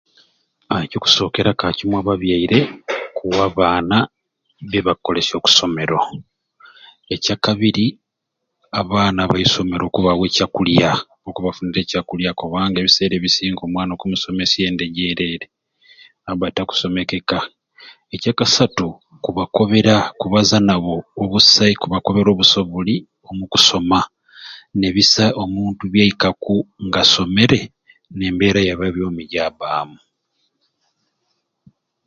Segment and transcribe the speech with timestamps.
[0.73, 2.59] Haa ekikusokera kakyarumwei ababeire
[3.17, 3.97] kuwa baana
[4.69, 5.99] byebakukolesya oku somero
[7.13, 7.85] ekyakabiri
[8.79, 10.89] abaana baisomero okubawa ekyakulya
[11.27, 15.45] okubagunira ekyakulya kubanga ebiseera ebisinga omwana omusomesya enda egyerere
[16.55, 17.39] tasyomekeka
[18.15, 18.87] ekya kasatu
[19.23, 22.95] kubakobera kubaza nabo obusai kubakobera obusai obuli
[23.27, 23.99] omu kusoma
[24.79, 26.55] ne bisai omuntu byakaku
[26.85, 27.59] nga asomere
[28.19, 29.99] nembera ya nebyabomi byabamu